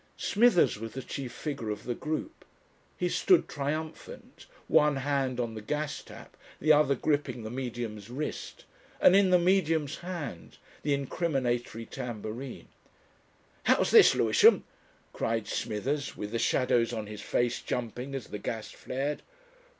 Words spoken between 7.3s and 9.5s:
the Medium's wrist, and in the